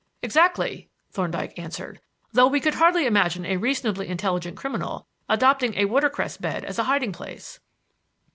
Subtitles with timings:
[0.23, 2.01] "Exactly," Thorndyke answered,
[2.33, 6.85] "though we could hardly imagine a reasonably intelligent criminal adopting a watercress bed as a
[6.85, 7.59] hiding place.